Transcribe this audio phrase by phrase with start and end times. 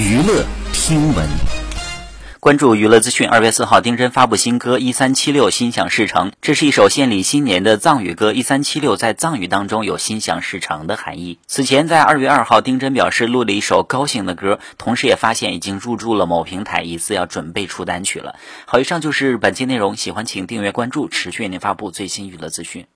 [0.00, 1.28] 娱乐听闻。
[2.40, 11.38] 关注娱乐资讯二月四号丁真发布新歌一三七六心想事成这是一首献礼新年的藏语歌一三七六在藏语当中有心想事成的含义。
[11.46, 18.36] 此前在二月二号丁真表示录了一首高兴的歌同时也发现已经入驻了某平台疑似要准备出单曲了。
[18.64, 22.86] 好以上就是本期内容喜欢请订阅关注持续为您发布最新娱乐资讯。